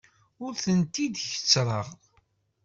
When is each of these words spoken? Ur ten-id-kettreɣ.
Ur 0.43 0.53
ten-id-kettreɣ. 0.63 1.87